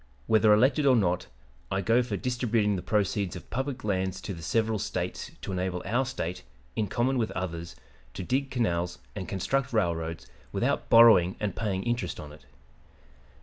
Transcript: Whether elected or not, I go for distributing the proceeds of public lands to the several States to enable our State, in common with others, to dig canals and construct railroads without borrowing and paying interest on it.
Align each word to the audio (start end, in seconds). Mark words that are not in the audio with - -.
Whether 0.25 0.51
elected 0.51 0.87
or 0.87 0.95
not, 0.95 1.27
I 1.69 1.81
go 1.81 2.01
for 2.01 2.17
distributing 2.17 2.75
the 2.75 2.81
proceeds 2.81 3.35
of 3.35 3.51
public 3.51 3.83
lands 3.83 4.19
to 4.21 4.33
the 4.33 4.41
several 4.41 4.79
States 4.79 5.29
to 5.41 5.51
enable 5.51 5.83
our 5.85 6.07
State, 6.07 6.41
in 6.75 6.87
common 6.87 7.19
with 7.19 7.29
others, 7.33 7.75
to 8.15 8.23
dig 8.23 8.49
canals 8.49 8.97
and 9.15 9.29
construct 9.29 9.71
railroads 9.71 10.25
without 10.51 10.89
borrowing 10.89 11.35
and 11.39 11.55
paying 11.55 11.83
interest 11.83 12.19
on 12.19 12.31
it. 12.31 12.47